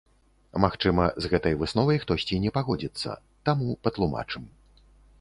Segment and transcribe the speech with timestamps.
[0.63, 3.09] Магчыма, з гэтай высновай хтосьці не пагодзіцца,
[3.51, 4.43] таму патлумачым.